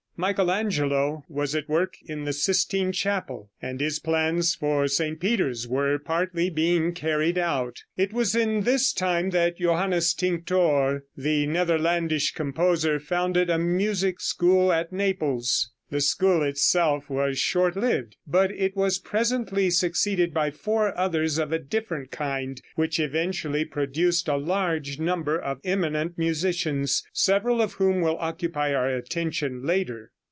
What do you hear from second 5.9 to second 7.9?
partly being carried out.